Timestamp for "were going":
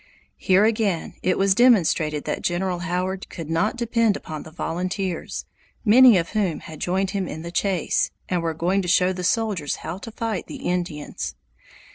8.41-8.81